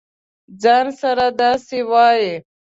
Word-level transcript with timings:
ځـان 0.61 0.85
سره 1.01 1.25
داسې 1.41 1.79
وایې. 1.91 2.35